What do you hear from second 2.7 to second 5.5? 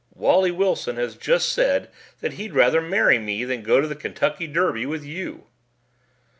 marry me than go to the Kentucky Derby with you."